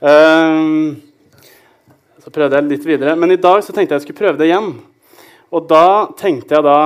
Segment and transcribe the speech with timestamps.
[0.00, 0.96] Ehm,
[2.24, 3.16] så prøvde jeg litt videre.
[3.20, 4.72] Men i dag så tenkte jeg jeg skulle prøve det igjen.
[5.52, 6.80] Og da tenkte jeg da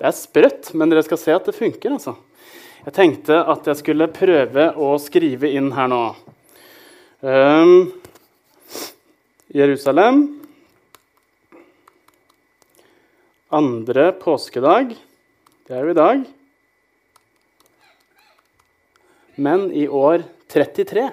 [0.00, 1.92] Det er sprøtt, men dere skal se at det funker.
[1.92, 2.14] altså.
[2.86, 5.98] Jeg tenkte at jeg skulle prøve å skrive inn her nå.
[7.20, 7.92] Um,
[9.52, 10.40] Jerusalem.
[13.52, 14.96] Andre påskedag.
[15.68, 16.24] Det er jo i dag.
[19.36, 21.10] Men i år 33.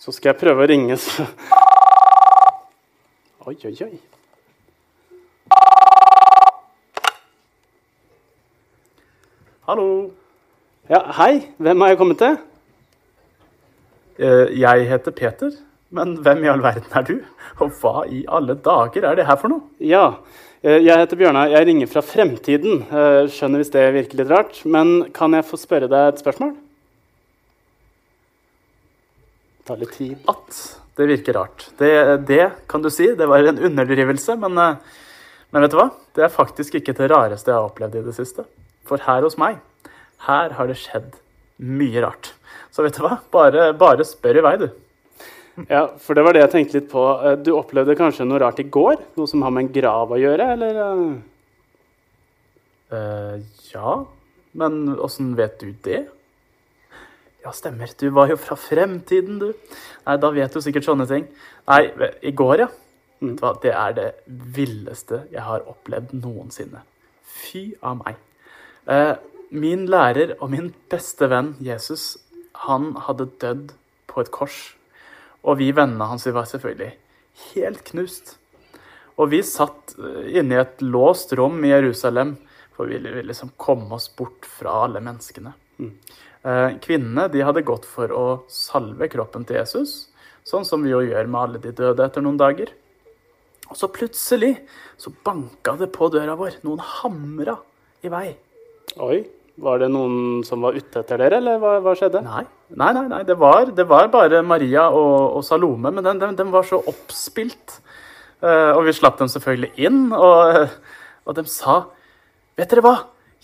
[0.00, 1.26] Så skal jeg prøve å ringe så
[3.48, 3.96] Oi, oi, oi.
[9.68, 10.10] Hallo.
[10.90, 11.40] Ja, hei.
[11.62, 12.38] Hvem har jeg kommet til?
[14.20, 15.50] Eh, Jeg heter Peter,
[15.90, 17.14] men hvem i all verden er du?
[17.60, 19.62] Og hva i alle dager er det her for noe?
[19.80, 20.16] Ja,
[20.62, 21.52] eh, jeg heter Bjørnar.
[21.54, 22.82] Jeg ringer fra fremtiden.
[22.90, 24.60] Eh, Skjønner hvis det virker litt rart.
[24.64, 26.56] Men kan jeg få spørre deg et spørsmål?
[29.68, 30.18] Tar litt tid.
[30.30, 30.56] At
[30.98, 31.68] det virker rart.
[31.78, 31.90] Det,
[32.28, 33.10] det kan du si.
[33.16, 34.76] Det var en underdrivelse, men, eh,
[35.52, 35.88] men vet du hva?
[36.16, 38.44] Det er faktisk ikke det rareste jeg har opplevd i det siste.
[38.88, 39.60] For her hos meg,
[40.26, 41.14] her har det skjedd
[41.60, 42.32] mye rart.
[42.72, 43.18] Så vet du hva?
[43.32, 44.68] Bare, bare spør i vei, du.
[45.68, 47.02] Ja, for det var det jeg tenkte litt på.
[47.26, 49.00] Eh, Du opplevde kanskje noe rart i går?
[49.18, 50.80] Noe som har med en grav å gjøre, eller?
[52.90, 53.36] Eh,
[53.74, 53.96] ja,
[54.58, 56.04] men åssen vet du det?
[57.40, 57.88] Ja, stemmer.
[57.96, 59.52] Du var jo fra fremtiden, du.
[60.04, 61.26] Nei, da vet du sikkert sånne ting.
[61.70, 61.82] Nei,
[62.26, 62.68] i går, ja.
[63.20, 66.82] Vet det er det villeste jeg har opplevd noensinne.
[67.24, 68.20] Fy av meg.
[68.88, 69.14] Eh,
[69.50, 72.18] min lærer og min beste venn Jesus,
[72.66, 73.72] han hadde dødd
[74.10, 74.60] på et kors.
[75.44, 76.92] Og vi vennene hans var selvfølgelig
[77.54, 78.36] helt knust.
[79.16, 82.36] Og vi satt eh, inne i et låst rom i Jerusalem,
[82.76, 85.52] for vi ville liksom komme oss bort fra alle menneskene.
[86.40, 90.10] Eh, Kvinnene de hadde gått for å salve kroppen til Jesus,
[90.46, 92.72] sånn som vi jo gjør med alle de døde etter noen dager.
[93.70, 94.54] Og så plutselig
[94.98, 96.58] så banka det på døra vår.
[96.66, 97.58] Noen hamra
[98.02, 98.24] i vei.
[99.04, 99.20] Oi,
[99.62, 102.22] var det noen som var ute etter dere, eller hva, hva skjedde?
[102.24, 103.20] Nei, nei, nei, nei.
[103.28, 106.80] Det, var, det var bare Maria og, og Salome, men den, den, den var så
[106.80, 107.78] oppspilt.
[108.40, 110.70] Uh, og vi slapp dem selvfølgelig inn, og,
[111.28, 111.82] og de sa
[112.56, 112.94] Vet dere hva?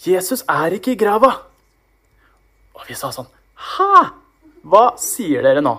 [0.03, 1.31] Jesus er ikke i grava.
[2.77, 4.07] Og vi sa sånn Hæ?
[4.67, 5.75] Hva sier dere nå?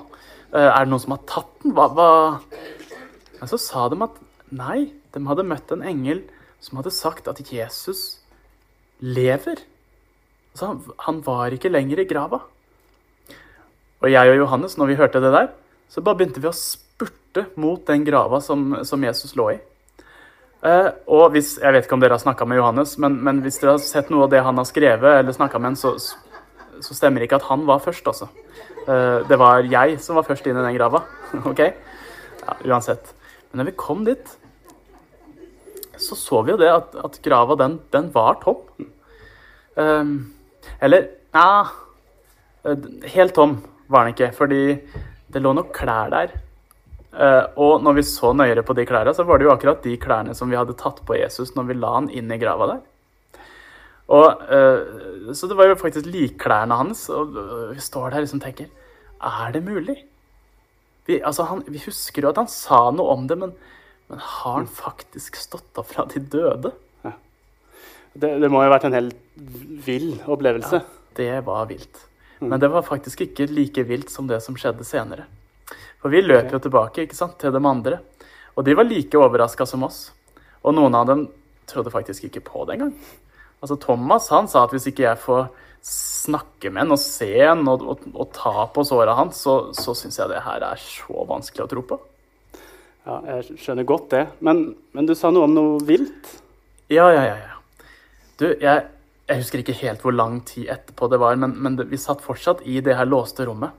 [0.54, 1.76] Eh, er det noen som har tatt den?
[1.76, 2.10] Hva, hva?
[3.38, 4.18] Men så sa de at
[4.56, 6.24] nei, de hadde møtt en engel
[6.64, 8.22] som hadde sagt at Jesus
[9.04, 9.60] lever.
[10.56, 12.42] Altså, han, han var ikke lenger i grava.
[14.02, 15.52] Og jeg og Johannes, når vi hørte det der,
[15.90, 19.60] så bare begynte vi å spurte mot den grava som, som Jesus lå i.
[20.66, 23.60] Eh, og hvis, Jeg vet ikke om dere har snakka med Johannes, men, men hvis
[23.62, 25.94] dere har sett noe av det han har skrevet, eller snakka med han, så,
[26.86, 28.30] så stemmer ikke at han var først, altså.
[28.88, 31.04] Eh, det var jeg som var først inn i den grava.
[31.52, 31.64] ok?
[32.44, 33.14] Ja, uansett.
[33.50, 34.36] Men når vi kom dit,
[35.98, 38.62] så så vi jo det at, at grava, den, den var tom.
[39.78, 40.34] Ehm,
[40.82, 41.68] eller ja,
[43.14, 43.54] Helt tom
[43.88, 44.62] var den ikke, fordi
[45.32, 46.34] det lå noen klær der.
[47.16, 49.96] Eh, og når vi så nøyere på de klærne, så var det jo akkurat de
[50.02, 52.82] klærne som vi hadde tatt på Jesus når vi la han inn i grava der.
[54.08, 58.40] Og, eh, så det var jo faktisk likklærne hans, og øh, vi står der liksom
[58.40, 58.70] og tenker
[59.20, 59.98] Er det mulig?
[61.08, 63.54] Vi, altså han, vi husker jo at han sa noe om det, men,
[64.08, 66.72] men har han faktisk stått opp fra de døde?
[68.18, 69.18] Det, det må jo ha vært en helt
[69.86, 70.80] vill opplevelse.
[70.82, 72.06] Ja, Det var vilt.
[72.40, 75.26] Men det var faktisk ikke like vilt som det som skjedde senere.
[76.02, 78.00] For vi løp jo tilbake ikke sant, til de andre,
[78.56, 80.12] og de var like overraska som oss.
[80.66, 81.28] Og noen av dem
[81.70, 82.94] trodde faktisk ikke på det engang.
[83.62, 85.48] Altså Thomas han sa at hvis ikke jeg får
[85.88, 89.96] snakke med han og se han og, og, og ta på såra hans, så, så
[89.98, 92.00] syns jeg det her er så vanskelig å tro på.
[93.08, 94.26] Ja, jeg skjønner godt det.
[94.44, 96.34] Men, men du sa noe om noe vilt?
[96.92, 97.38] Ja, ja, ja.
[97.40, 97.86] ja.
[98.38, 98.84] Du, jeg,
[99.28, 102.24] jeg husker ikke helt hvor lang tid etterpå det var, men, men det, vi satt
[102.26, 103.72] fortsatt i det her låste rommet.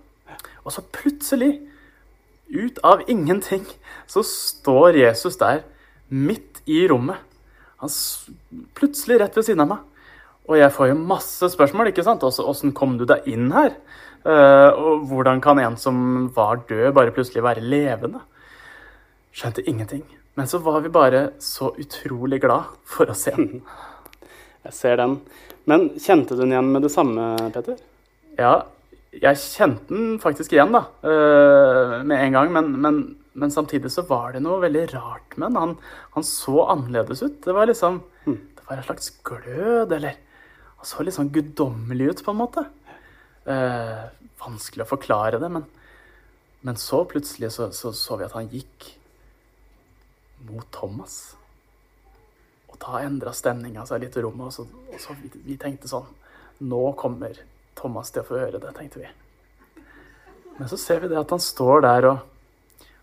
[0.65, 1.59] Og så plutselig,
[2.49, 3.67] ut av ingenting,
[4.09, 5.63] så står Jesus der
[6.09, 7.21] midt i rommet.
[7.83, 7.93] Han
[8.79, 10.05] plutselig rett ved siden av meg.
[10.49, 11.91] Og jeg får jo masse spørsmål.
[11.91, 12.25] ikke sant?
[12.25, 13.77] Også, Åssen kom du deg inn her?
[14.25, 18.23] Uh, og hvordan kan en som var død, bare plutselig være levende?
[19.37, 20.03] Skjønte ingenting.
[20.39, 23.63] Men så var vi bare så utrolig glad for å se den.
[24.67, 25.21] Jeg ser den.
[25.69, 27.79] Men kjente du den igjen med det samme, Peter?
[28.39, 28.63] Ja,
[29.13, 32.99] jeg kjente den faktisk igjen da, uh, med en gang, men, men,
[33.39, 35.57] men samtidig så var det noe veldig rart med.
[35.59, 35.77] Han,
[36.17, 37.41] han så annerledes ut.
[37.45, 40.19] Det var liksom, det var en slags glød, eller
[40.79, 42.65] han så litt sånn guddommelig ut på en måte.
[43.49, 44.05] Eh,
[44.43, 45.67] vanskelig å forklare det, men,
[46.67, 48.93] men så plutselig så, så, så vi at han gikk
[50.49, 51.21] mot Thomas.
[52.69, 55.91] Og da endra stemninga seg litt i rommet, og så, og så vi, vi tenkte
[55.91, 56.15] sånn
[56.59, 57.37] Nå kommer
[57.79, 59.11] Thomas til å få høre det, tenkte vi.
[60.57, 62.25] Men så ser vi det at han står der og,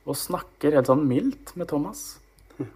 [0.06, 2.04] og snakker helt sånn mildt med Thomas.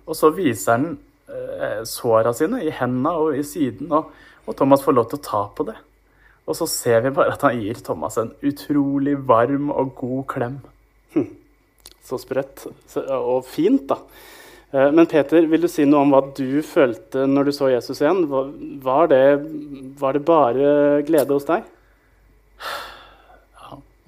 [0.06, 0.88] Og så viser han
[1.30, 4.10] eh, såra sine i hendene og i siden, og,
[4.50, 5.78] og Thomas får lov til å ta på det.
[6.50, 10.58] Og så ser vi bare at han gir Thomas en utrolig varm og god klem.
[12.10, 12.64] Så sprøtt.
[13.14, 14.00] Og fint, da.
[14.74, 18.02] Eh, Men Peter, vil du si noe om hva du følte når du så Jesus
[18.02, 18.24] igjen?
[18.82, 19.22] Var- det,
[20.02, 20.72] var det bare
[21.06, 21.62] glede hos deg?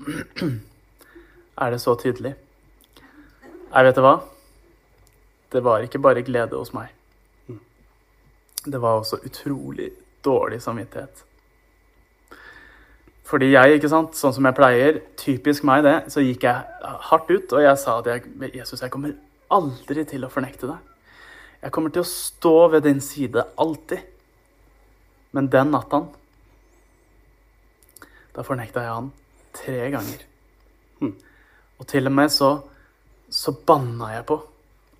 [1.61, 2.33] Er det så tydelig?
[3.71, 4.17] Nei, vet du hva?
[5.51, 6.91] Det var ikke bare glede hos meg.
[8.61, 9.89] Det var også utrolig
[10.23, 11.23] dårlig samvittighet.
[13.31, 17.31] Fordi jeg, ikke sant, sånn som jeg pleier, typisk meg det, så gikk jeg hardt
[17.31, 18.25] ut, og jeg sa at jeg,
[18.59, 19.15] Jesus, jeg kommer
[19.51, 20.89] aldri til å fornekte deg.
[21.61, 24.03] Jeg kommer til å stå ved din side alltid.
[25.31, 26.01] Men den natta
[28.35, 29.09] da fornekta jeg han
[29.55, 30.27] tre ganger.
[31.79, 32.51] Og til og med så,
[33.31, 34.37] så banna jeg på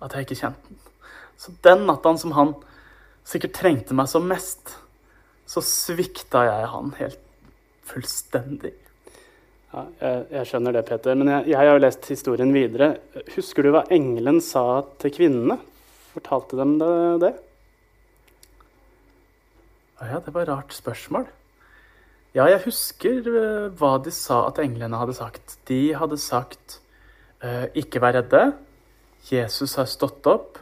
[0.02, 0.78] at jeg ikke kjente den.
[1.38, 2.54] Så den natta som han
[3.26, 4.76] sikkert trengte meg som mest,
[5.46, 7.20] så svikta jeg han helt
[7.86, 8.72] fullstendig.
[9.72, 11.16] Ja, jeg, jeg skjønner det, Peter.
[11.18, 12.94] Men jeg, jeg har jo lest historien videre.
[13.36, 15.58] Husker du hva engelen sa til kvinnene?
[16.12, 16.92] Fortalte dem det?
[17.24, 17.32] det?
[20.02, 21.28] Ja, det var et rart spørsmål.
[22.36, 25.58] Ja, jeg husker eh, hva de sa at englene hadde sagt.
[25.68, 26.78] De hadde sagt
[27.74, 28.42] ikke vær redde.
[29.26, 30.60] Jesus har stått opp.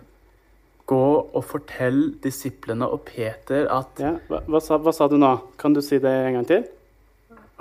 [0.91, 5.37] Gå og fortell disiplene og Peter at Ja, hva, hva, sa, hva sa du nå?
[5.61, 6.65] Kan du si det en gang til?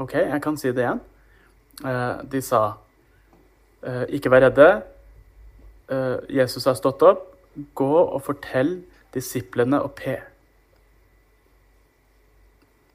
[0.02, 1.02] Ok, jeg kan si det igjen.
[1.86, 2.62] Eh, de sa
[3.84, 4.70] eh, ikke vær redde.
[5.92, 7.28] Eh, Jesus har stått opp.
[7.76, 8.80] Gå og fortell
[9.14, 10.16] disiplene og P.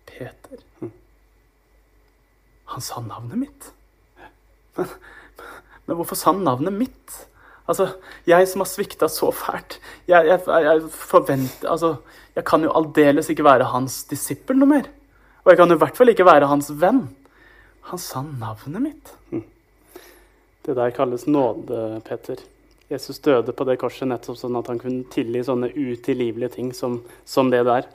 [0.09, 0.65] Peter.
[2.73, 3.71] Han sa navnet mitt.
[4.77, 4.89] Men,
[5.87, 7.17] men hvorfor sa han navnet mitt?
[7.65, 7.89] Altså,
[8.29, 9.79] jeg som har svikta så fælt.
[10.09, 11.95] Jeg, jeg, jeg forventer Altså,
[12.37, 14.91] jeg kan jo aldeles ikke være hans disippel noe mer.
[15.45, 17.07] Og jeg kan i hvert fall ikke være hans venn.
[17.91, 19.15] Han sa navnet mitt.
[20.65, 22.41] Det der kalles nåde, Peter.
[22.89, 26.99] Jesus døde på det korset nettopp sånn at han kunne tilgi sånne utilgivelige ting som,
[27.29, 27.89] som det der.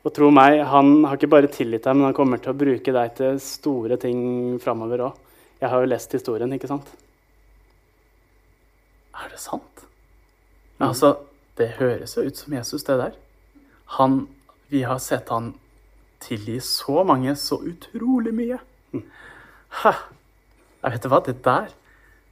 [0.00, 2.94] Og tro meg, han har ikke bare tilgitt deg, men han kommer til å bruke
[2.94, 5.22] deg til store ting framover òg.
[5.60, 6.90] Jeg har jo lest historien, ikke sant?
[9.20, 9.84] Er det sant?
[10.80, 11.14] Altså,
[11.60, 13.16] det høres jo ut som Jesus, det der.
[13.98, 14.22] Han
[14.70, 15.54] Vi har sett han
[16.22, 18.58] tilgi så mange så utrolig mye.
[19.82, 19.92] Hæ?
[20.80, 21.66] Jeg vet du hva, det der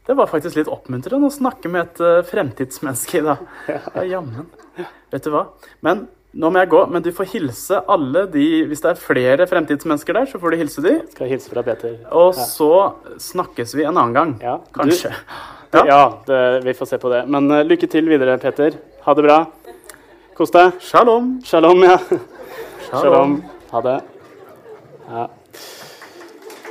[0.07, 3.43] Det var faktisk litt oppmuntrende å snakke med et uh, fremtidsmenneske i dag.
[3.69, 4.47] Ja, jammen.
[5.13, 5.43] Vet du hva?
[5.85, 6.07] Men
[6.39, 6.81] nå må jeg gå.
[6.93, 10.61] Men du får hilse alle de Hvis det er flere fremtidsmennesker der, så får du
[10.63, 10.95] hilse de.
[11.13, 11.99] Skal jeg hilse fra Peter?
[12.15, 12.71] Og så
[13.21, 14.35] snakkes vi en annen gang.
[14.45, 14.95] Ja, du-
[15.71, 15.89] Kanskje.
[15.89, 17.27] Ja, det, vi får se på det.
[17.29, 18.79] Men uh, lykke til videre, Peter.
[19.05, 19.39] Ha det bra.
[20.39, 20.79] Kos deg.
[20.81, 21.35] Shalom.
[21.45, 21.99] Shalom, ja.
[22.87, 23.03] Shalom.
[23.03, 23.35] Shalom.
[23.75, 23.99] Ha det.
[25.11, 25.27] Ja.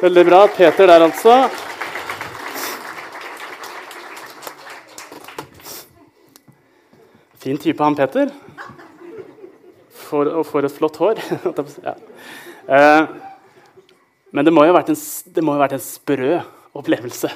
[0.02, 0.42] Veldig bra.
[0.56, 1.38] Peter der, altså.
[7.46, 8.34] Fin type, han Peter.
[10.08, 11.22] For, og for et flott hår.
[11.86, 11.98] ja.
[12.66, 13.16] Eh,
[14.34, 15.02] men det må jo ha vært en,
[15.36, 16.38] det må jo ha vært en sprø
[16.78, 17.30] opplevelse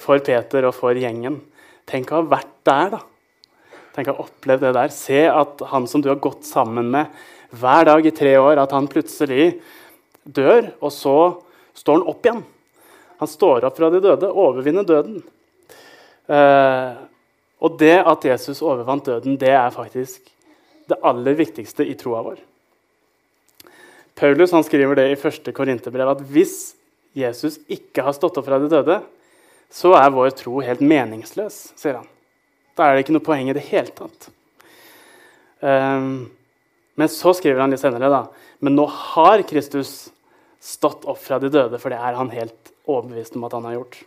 [0.00, 1.40] for Peter og for gjengen.
[1.88, 3.02] Tenk å ha vært der, da.
[3.94, 4.94] Tenk å ha opplevd det der.
[4.94, 7.10] Se at han som du har gått sammen med
[7.50, 9.52] hver dag i tre år, at han plutselig
[10.24, 11.16] dør, og så
[11.76, 12.42] står han opp igjen.
[13.20, 15.18] Han står opp fra de døde, overvinner døden.
[16.30, 17.00] Eh,
[17.60, 20.30] og det at Jesus overvant døden, det er faktisk
[20.90, 22.38] det aller viktigste i troa vår.
[24.16, 26.74] Paulus han skriver det i første Korinterbrev at hvis
[27.16, 29.00] Jesus ikke har stått opp fra de døde,
[29.70, 32.08] så er vår tro helt meningsløs, sier han.
[32.74, 34.30] Da er det ikke noe poeng i det hele tatt.
[35.60, 36.30] Um,
[36.98, 38.24] men så skriver han litt senere, da.
[38.64, 40.10] Men nå har Kristus
[40.60, 43.78] stått opp fra de døde, for det er han helt overbevist om at han har
[43.78, 44.00] gjort.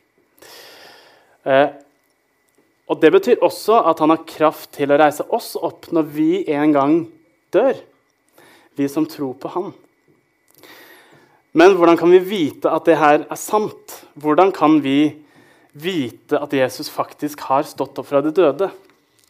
[1.48, 1.70] Uh,
[2.91, 6.29] og det betyr også at han har kraft til å reise oss opp når vi
[6.51, 6.98] en gang
[7.55, 7.77] dør.
[8.75, 9.72] Vi som tror på han.
[11.53, 14.00] Men hvordan kan vi vite at det her er sant?
[14.17, 15.13] Hvordan kan vi
[15.73, 18.69] vite at Jesus faktisk har stått opp fra de døde?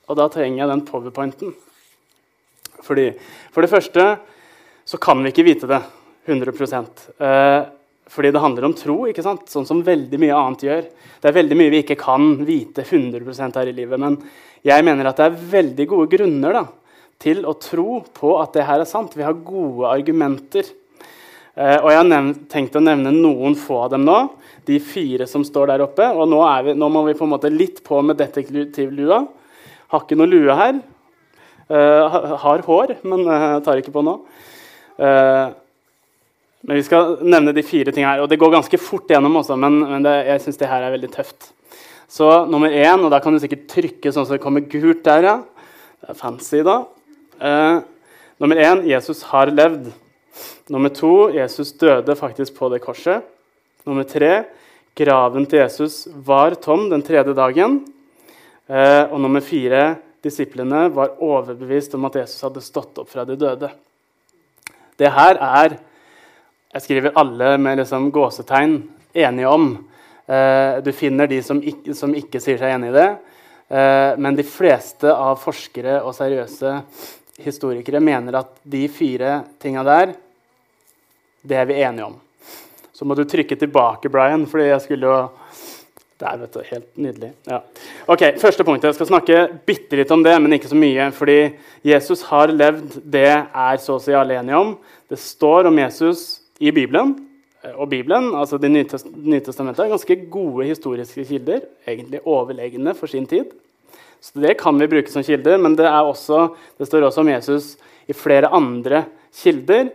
[0.08, 1.54] Og da trenger jeg den powerpointen.
[2.84, 3.14] Fordi,
[3.54, 4.08] for det første
[4.84, 5.80] så kan vi ikke vite det
[6.28, 6.52] 100
[7.24, 7.64] eh,
[8.08, 9.48] fordi det handler om tro, ikke sant?
[9.52, 10.86] sånn som veldig mye annet gjør.
[11.24, 14.18] Det er veldig mye vi ikke kan vite 100% her i livet, men
[14.64, 16.64] jeg mener at det er veldig gode grunner da,
[17.24, 19.16] til å tro på at det her er sant.
[19.16, 20.68] Vi har gode argumenter.
[21.54, 24.18] Eh, og Jeg har nevnt, tenkt å nevne noen få av dem nå.
[24.66, 26.08] De fire som står der oppe.
[26.10, 29.20] Og nå, vi, nå må vi på en måte litt på med detektivlua.
[29.94, 30.80] Har ikke noe lue her.
[31.70, 34.18] Uh, har hår, men uh, tar ikke på nå.
[35.00, 35.54] Uh,
[36.68, 38.24] men vi skal nevne de fire tingene her.
[38.26, 40.94] Og det går ganske fort gjennom også, men, men det, jeg syns det her er
[40.96, 41.52] veldig tøft.
[42.12, 45.30] Så nummer én, og da kan du sikkert trykke sånn som det kommer gult der,
[45.30, 45.36] ja.
[46.04, 46.82] Det er fancy, da.
[47.40, 47.80] Uh,
[48.44, 49.92] nummer én Jesus har levd.
[50.74, 53.24] Nummer to Jesus døde faktisk på det korset.
[53.86, 54.44] Nummer tre
[54.96, 57.82] graven til Jesus var tom den tredje dagen.
[58.68, 63.36] Eh, og nummer fire disiplene var overbevist om at Jesus hadde stått opp fra de
[63.40, 63.72] døde.
[64.98, 65.80] Det her er
[66.74, 68.80] jeg skriver alle med liksom gåsetegn
[69.14, 69.68] enige om.
[70.26, 73.10] Eh, du finner de som ikke, som ikke, sier seg enig i det.
[73.70, 76.72] Eh, men de fleste av forskere og seriøse
[77.42, 80.14] historikere mener at de fire tinga der,
[81.44, 82.20] det er vi enige om.
[82.94, 85.30] Så må du trykke tilbake, Brian, fordi jeg skulle jo
[86.24, 86.60] Der, vet du.
[86.64, 87.32] Helt nydelig.
[87.50, 87.58] Ja.
[88.08, 88.84] Ok, Første punkt.
[88.86, 91.10] Jeg skal snakke bitte litt om det, men ikke så mye.
[91.12, 91.50] Fordi
[91.84, 94.76] Jesus har levd, det er så å si alle enige om.
[95.10, 96.22] Det står om Jesus
[96.64, 97.16] i Bibelen.
[97.64, 98.86] Eh, og Bibelen, altså Det nye
[99.42, 101.66] testamentet, er ganske gode historiske kilder.
[101.88, 103.52] Egentlig overlegne for sin tid.
[104.24, 107.74] Så Det kan vi bruke som kilder, men det, også, det står også om Jesus
[108.08, 109.04] i flere andre
[109.36, 109.92] kilder.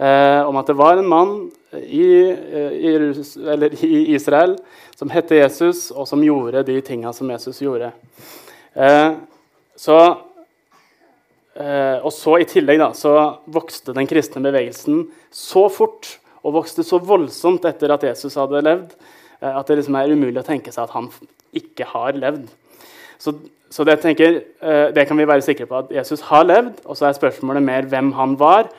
[0.00, 1.34] Eh, om at det var en mann
[1.76, 2.92] i, eh, i,
[3.88, 4.58] i, Israel
[4.96, 7.92] som het Jesus, og som gjorde de tinga som Jesus gjorde.
[8.76, 9.16] Eh,
[9.80, 10.00] så
[11.60, 13.12] Eh, og så I tillegg da, så
[13.50, 15.02] vokste den kristne bevegelsen
[15.34, 18.94] så fort og vokste så voldsomt etter at Jesus hadde levd,
[19.42, 21.10] eh, at det liksom er umulig å tenke seg at han
[21.56, 22.46] ikke har levd.
[23.20, 23.34] Så,
[23.70, 26.80] så det, tenker, eh, det, kan vi være sikre på at Jesus har levd.
[26.84, 28.70] Og så er spørsmålet mer hvem han var,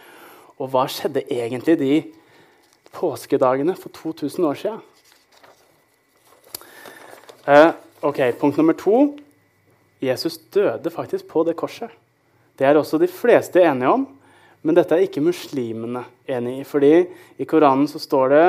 [0.57, 1.93] og hva skjedde egentlig de
[2.95, 4.81] påskedagene for 2000 år siden.
[7.47, 7.69] Eh,
[8.01, 9.17] ok, Punkt nummer to.
[10.01, 11.89] Jesus døde faktisk på det korset.
[12.57, 14.07] Det er også de fleste enige om,
[14.61, 16.63] men dette er ikke muslimene enig i.
[16.63, 17.05] fordi
[17.37, 18.45] i Koranen så står det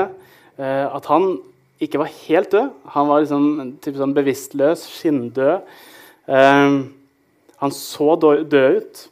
[0.57, 1.37] eh, at han
[1.85, 2.71] ikke var helt død.
[2.95, 5.69] Han var liksom sånn bevisstløs, skinndød.
[6.27, 6.77] Eh,
[7.63, 9.05] han så død ut,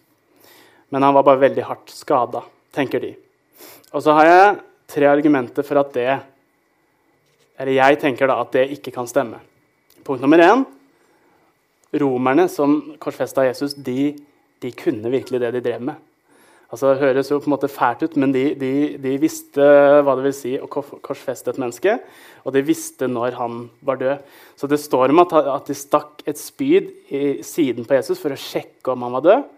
[0.92, 2.44] men han var bare veldig hardt skada,
[2.76, 3.14] tenker de.
[3.92, 4.60] Og så har jeg
[4.92, 6.12] tre argumenter for at det
[7.62, 9.38] Eller jeg tenker da at det ikke kan stemme.
[10.04, 10.64] Punkt nummer én.
[11.94, 14.16] Romerne som korsfesta Jesus, de
[14.62, 15.96] de kunne virkelig det de drev med.
[16.72, 18.74] Altså, det høres jo på en måte fælt ut, men de, de,
[19.04, 19.60] de visste
[20.06, 21.98] hva det vil si å korsfeste et menneske.
[22.48, 24.22] Og de visste når han var død.
[24.56, 28.32] Så det står om at, at de stakk et spyd i siden på Jesus for
[28.32, 29.50] å sjekke om han var død.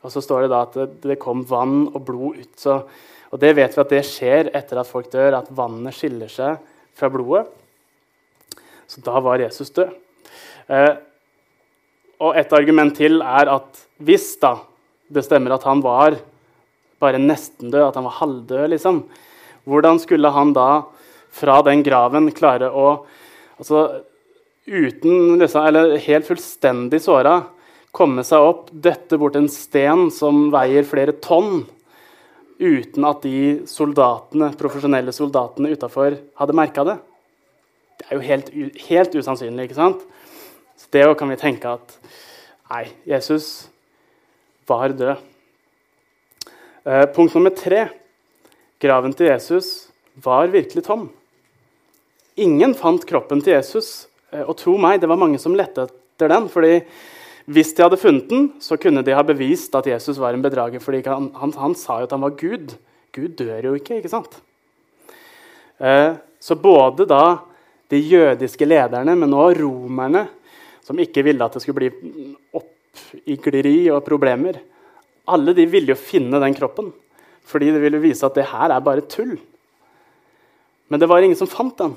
[0.00, 2.52] Og så står det da at det, kom vann og blod ut.
[2.58, 2.80] Så,
[3.30, 6.58] og det vet vi at det skjer etter at folk dør, at vannet skiller seg
[6.98, 7.44] fra blodet.
[8.90, 9.94] Så da var Jesus død.
[10.66, 10.92] Eh,
[12.26, 14.56] og et argument til er at hvis da
[15.10, 16.18] det stemmer at han var
[17.00, 19.02] bare nesten død, at han var halvdød, liksom,
[19.68, 20.68] hvordan skulle han da
[21.34, 22.86] fra den graven klare å
[23.60, 24.02] altså,
[24.66, 27.40] uten, liksom, eller helt fullstendig såra
[27.94, 31.64] komme seg opp, døtte bort en sten som veier flere tonn,
[32.60, 36.98] uten at de soldatene, profesjonelle soldatene utafor hadde merka det?
[38.00, 38.50] Det er jo helt,
[38.86, 39.68] helt usannsynlig.
[39.68, 40.04] ikke sant?
[40.76, 41.96] Så det kan vi tenke at
[42.70, 43.66] Nei, Jesus
[44.68, 45.18] var død.
[46.84, 47.88] Eh, punkt nummer tre.
[48.80, 49.90] Graven til Jesus
[50.24, 51.10] var virkelig tom.
[52.40, 54.06] Ingen fant kroppen til Jesus.
[54.32, 56.48] Eh, og tro meg, det var mange som lette etter den.
[56.48, 56.80] fordi
[57.44, 60.80] hvis de hadde funnet den, så kunne de ha bevist at Jesus var en bedrager.
[60.80, 62.72] fordi han, han, han sa jo at han var Gud.
[63.12, 64.40] Gud dør jo ikke, ikke sant?
[65.80, 67.40] Eh, så både da
[67.90, 70.28] de jødiske lederne, men også romerne,
[70.80, 74.62] som ikke ville at det skulle bli oppigleri og problemer.
[75.30, 76.90] Alle de ville jo finne den kroppen,
[77.46, 79.36] fordi det ville vise at det her er bare tull.
[80.90, 81.94] Men det var ingen som fant den,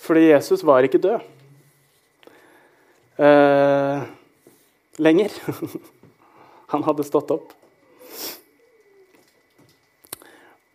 [0.00, 1.20] fordi Jesus var ikke død
[3.20, 4.06] eh,
[5.04, 5.36] lenger.
[6.72, 7.52] Han hadde stått opp.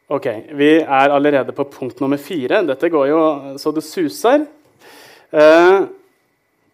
[0.09, 0.25] Ok,
[0.57, 2.63] Vi er allerede på punkt nummer fire.
[2.65, 3.21] Dette går jo
[3.61, 4.47] så det suser.
[5.29, 5.81] Eh,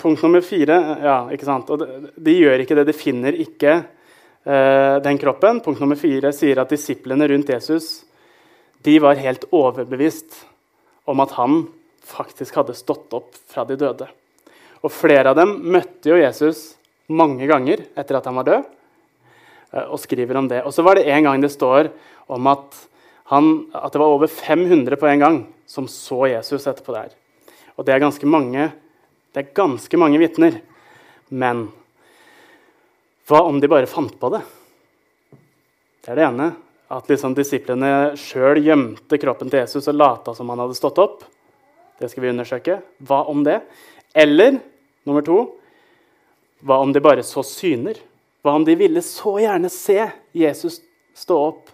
[0.05, 1.69] Punkt nummer fire ja, ikke sant?
[1.71, 2.83] Og de, de gjør ikke det.
[2.89, 3.77] De finner ikke
[4.45, 5.57] den kroppen.
[5.65, 8.05] Punkt nummer fire sier at disiplene rundt Jesus
[8.85, 10.43] de var helt overbevist
[11.09, 11.63] om at han
[12.05, 14.07] faktisk hadde stått opp fra de døde.
[14.85, 16.75] Og flere av dem møtte jo Jesus
[17.09, 18.67] mange ganger etter at han var død,
[19.73, 20.61] eh, og skriver om det.
[20.65, 21.89] Og så var det en gang det står
[22.29, 22.77] om at,
[23.33, 27.13] han, at det var over 500 på en gang som så Jesus etterpå der.
[27.75, 28.69] Og det er ganske mange,
[29.33, 30.61] det mange vitner.
[31.29, 31.67] Men
[33.25, 34.41] hva om de bare fant på det?
[36.05, 36.51] Det er det ene.
[36.93, 41.23] At liksom disiplene sjøl gjemte kroppen til Jesus og lata som han hadde stått opp.
[41.97, 42.79] Det skal vi undersøke.
[43.01, 43.61] Hva om det?
[44.13, 44.59] Eller
[45.07, 45.39] nummer to
[46.65, 47.97] hva om de bare så syner?
[48.45, 49.99] Hva om de ville så gjerne se
[50.33, 50.79] Jesus
[51.17, 51.71] stå opp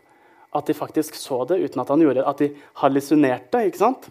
[0.55, 2.27] at de faktisk så det uten at han gjorde det?
[2.27, 2.49] At de
[2.81, 3.65] hallusinerte?
[3.67, 4.07] ikke sant?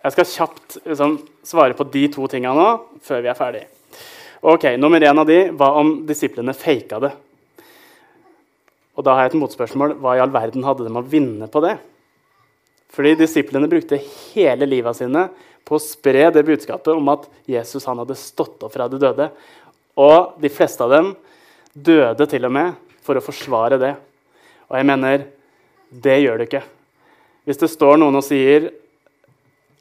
[0.00, 2.68] Jeg skal kjapt liksom, svare på de to tinga nå
[3.04, 3.64] før vi er ferdig.
[4.40, 7.10] Ok, Nummer én av de hva om disiplene faka det?
[8.96, 9.98] Og da har jeg et motspørsmål.
[10.00, 11.74] Hva i all verden hadde de å vinne på det?
[12.88, 15.26] Fordi disiplene brukte hele livet sine
[15.68, 19.28] på å spre det budskapet om at Jesus han hadde stått opp fra de døde.
[20.00, 21.12] Og de fleste av dem
[21.76, 23.92] døde til og med for å forsvare det.
[24.72, 25.28] Og jeg mener,
[25.92, 26.64] det gjør det ikke.
[27.44, 28.70] Hvis det står noen og sier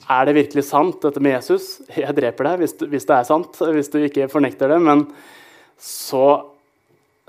[0.07, 1.79] er det virkelig sant, dette med Jesus?
[1.91, 4.79] Jeg dreper deg hvis, hvis det er sant, hvis du ikke fornekter det.
[4.85, 5.05] Men
[5.79, 6.25] så,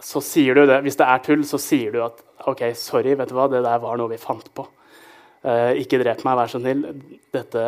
[0.00, 0.80] så, sier du det.
[0.86, 3.82] Hvis det er tull, så sier du at OK, sorry, vet du hva, det der
[3.82, 4.64] var noe vi fant på.
[5.40, 6.84] Uh, ikke drep meg, vær så snill.
[7.32, 7.64] Dette,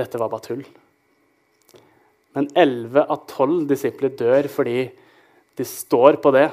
[0.00, 0.64] dette var bare tull.
[2.34, 4.78] Men 11 av 12 disipler dør fordi
[5.54, 6.48] de står på det.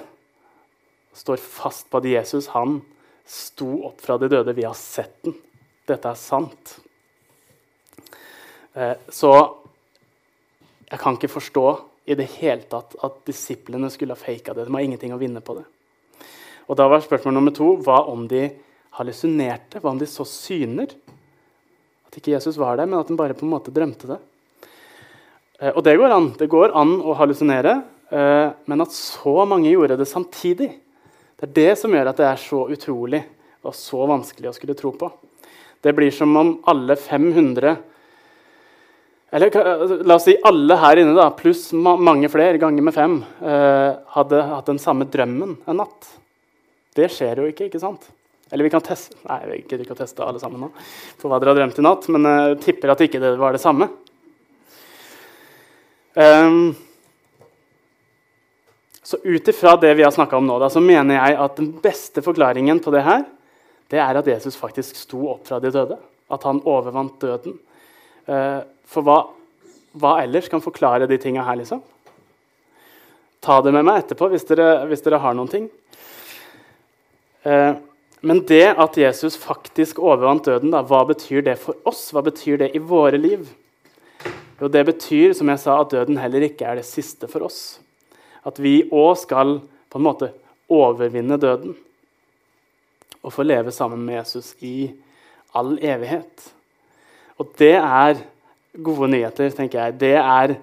[1.18, 2.80] Står fast på at Jesus han
[3.28, 4.56] sto opp fra de døde.
[4.56, 5.36] Vi har sett den.
[5.90, 6.78] Dette er sant.
[8.74, 9.32] Eh, så
[10.88, 11.66] jeg kan ikke forstå
[12.12, 14.66] i det hele tatt at disiplene skulle ha faka det.
[14.68, 15.66] De har ingenting å vinne på det.
[16.72, 18.50] Og Da var spørsmål nummer to hva om de
[18.96, 19.82] hallusinerte?
[19.82, 20.92] Hva om de så syner?
[22.08, 24.20] At ikke Jesus var der, men at han bare på en måte drømte det.
[25.60, 26.32] Eh, og det går an.
[26.40, 27.76] Det går an å hallusinere,
[28.12, 30.72] eh, men at så mange gjorde det samtidig,
[31.40, 33.24] det er det som gjør at det er så utrolig
[33.66, 35.10] og så vanskelig å skulle tro på.
[35.82, 37.78] Det blir som om alle 500
[39.32, 42.96] eller altså, la oss si alle her inne, da, pluss ma mange flere ganger med
[42.96, 46.10] fem, eh, hadde hatt den samme drømmen en natt.
[46.96, 48.10] Det skjer jo ikke, ikke sant?
[48.52, 50.70] Eller vi kan teste Nei, jeg gidder ikke å teste alle sammen nå.
[51.16, 53.56] for hva dere har drømt i natt, Men jeg eh, tipper at ikke det var
[53.56, 53.88] det samme.
[56.12, 56.74] Um,
[59.02, 61.72] så ut ifra det vi har snakka om nå, da, så mener jeg at den
[61.80, 63.24] beste forklaringen på det her,
[63.92, 65.96] det er at Jesus faktisk sto opp fra de døde.
[66.32, 67.56] At han overvant døden.
[68.32, 69.18] Uh, for hva,
[70.00, 71.82] hva, ellers kan forklare de tinga her, liksom?
[73.44, 75.70] Ta det med meg etterpå hvis dere, hvis dere har noen ting.
[77.42, 77.72] Eh,
[78.22, 82.04] men det at Jesus faktisk overvant døden, da, hva betyr det for oss?
[82.14, 83.48] Hva betyr det i våre liv?
[84.62, 87.80] Jo, det betyr som jeg sa, at døden heller ikke er det siste for oss.
[88.46, 89.58] At vi òg skal
[89.90, 90.30] på en måte
[90.72, 91.74] overvinne døden
[93.22, 94.92] og få leve sammen med Jesus i
[95.58, 96.52] all evighet.
[97.42, 98.22] Og det er
[98.86, 99.98] gode nyheter, tenker jeg.
[100.04, 100.54] Det, er,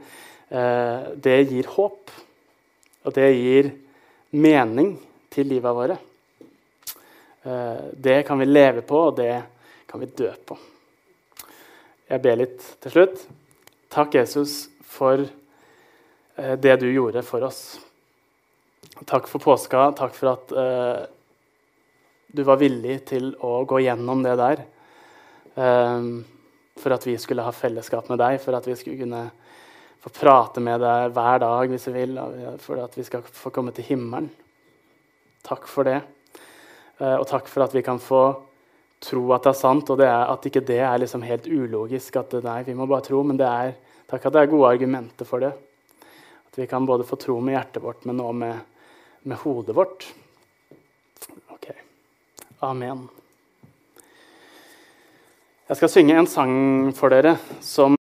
[0.54, 2.12] eh, det gir håp.
[3.02, 3.72] Og det gir
[4.30, 4.94] mening
[5.32, 5.98] til livet våre.
[7.42, 9.34] Eh, det kan vi leve på, og det
[9.90, 10.58] kan vi dø på.
[12.08, 13.26] Jeg ber litt til slutt.
[13.90, 17.62] Takk, Jesus, for eh, det du gjorde for oss.
[19.08, 19.90] Takk for påska.
[19.98, 21.04] Takk for at uh,
[22.34, 24.62] du var villig til å gå gjennom det der.
[25.54, 26.24] Um,
[26.80, 29.24] for at vi skulle ha fellesskap med deg, for at vi skulle kunne
[30.02, 32.18] få prate med deg hver dag hvis vi vil,
[32.62, 34.30] for at vi skal få komme til himmelen.
[35.46, 36.00] Takk for det.
[36.98, 38.22] Eh, og takk for at vi kan få
[39.02, 42.16] tro at det er sant, og det er, at ikke det er liksom helt ulogisk.
[42.16, 43.74] at det, nei, vi må bare tro, Men det er,
[44.10, 45.52] takk at det er gode argumenter for det.
[46.48, 48.58] At vi kan både få tro med hjertet vårt, men òg med,
[49.22, 50.08] med hodet vårt.
[51.54, 51.70] Ok.
[52.60, 53.08] Amen.
[55.68, 56.52] Jeg skal synge en sang
[56.96, 57.92] for dere som